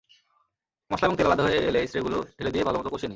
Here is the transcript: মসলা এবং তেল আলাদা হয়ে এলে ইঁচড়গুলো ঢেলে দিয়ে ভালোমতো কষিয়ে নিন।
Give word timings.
মসলা 0.91 1.05
এবং 1.07 1.15
তেল 1.17 1.27
আলাদা 1.27 1.43
হয়ে 1.43 1.59
এলে 1.69 1.79
ইঁচড়গুলো 1.83 2.17
ঢেলে 2.37 2.51
দিয়ে 2.53 2.63
ভালোমতো 2.63 2.89
কষিয়ে 2.89 3.01
নিন। 3.01 3.09